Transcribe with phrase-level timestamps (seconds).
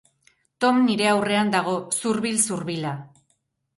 [0.63, 2.95] Tom nire aurrean dago, zurbil-zurbila.